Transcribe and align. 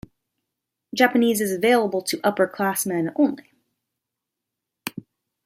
Japanese 0.95 1.39
is 1.41 1.51
available 1.51 2.01
to 2.01 2.17
upperclassmen 2.21 3.11
only. 3.15 3.53